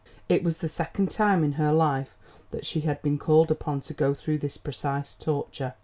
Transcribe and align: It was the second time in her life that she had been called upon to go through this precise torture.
It 0.27 0.43
was 0.43 0.57
the 0.57 0.67
second 0.67 1.11
time 1.11 1.43
in 1.43 1.51
her 1.51 1.71
life 1.71 2.17
that 2.49 2.65
she 2.65 2.79
had 2.79 2.99
been 3.03 3.19
called 3.19 3.51
upon 3.51 3.81
to 3.81 3.93
go 3.93 4.15
through 4.15 4.39
this 4.39 4.57
precise 4.57 5.13
torture. 5.13 5.75